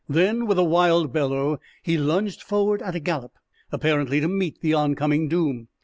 [0.09, 3.33] Then, with a wild bellow, he lunged forward at a gallop,
[3.71, 5.67] apparently to meet the oncoming doom.